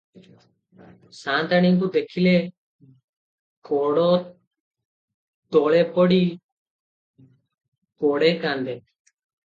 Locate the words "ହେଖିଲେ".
1.97-2.33